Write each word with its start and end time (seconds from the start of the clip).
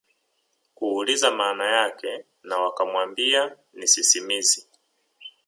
kuuliza 0.75 1.31
maana 1.31 1.65
yake 1.77 2.25
na 2.43 2.57
wakamwambia 2.57 3.57
ni 3.73 3.87
sisimizi 3.87 4.67